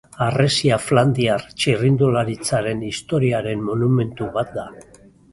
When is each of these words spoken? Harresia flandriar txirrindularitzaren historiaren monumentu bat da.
Harresia 0.25 0.77
flandriar 0.83 1.43
txirrindularitzaren 1.63 2.81
historiaren 2.87 3.61
monumentu 3.67 4.31
bat 4.39 4.57
da. 4.57 4.65